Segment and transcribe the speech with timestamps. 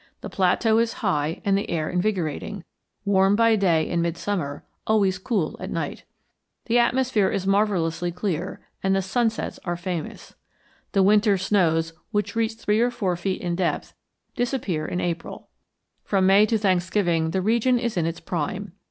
[0.21, 2.63] The plateau is high and the air invigorating,
[3.05, 6.05] warm by day in midsummer, always cool at night.
[6.65, 10.33] The atmosphere is marvellously clear, and the sunsets are famous.
[10.93, 13.93] The winter snows, which reach three or four feet in depth,
[14.35, 15.49] disappear in April.
[16.03, 18.71] From May to Thanksgiving the region is in its prime.